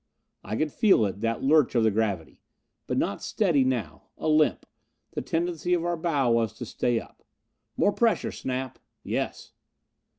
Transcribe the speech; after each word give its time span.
I 0.43 0.55
could 0.55 0.71
feel 0.71 1.05
it, 1.05 1.19
that 1.21 1.43
lurch 1.43 1.75
of 1.75 1.83
the 1.83 1.91
gravity. 1.91 2.41
But 2.87 2.97
not 2.97 3.21
steady 3.21 3.63
now. 3.63 4.05
A 4.17 4.27
limp. 4.27 4.65
The 5.11 5.21
tendency 5.21 5.75
of 5.75 5.85
our 5.85 5.95
bow 5.95 6.31
was 6.31 6.53
to 6.53 6.65
stay 6.65 6.99
up. 6.99 7.23
"More 7.77 7.91
pressure, 7.91 8.31
Snap." 8.31 8.79
"Yes." 9.03 9.51